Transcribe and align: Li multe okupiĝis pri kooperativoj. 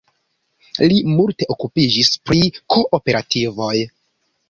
Li 0.93 0.97
multe 1.17 1.49
okupiĝis 1.57 2.11
pri 2.31 2.43
kooperativoj. 2.77 3.73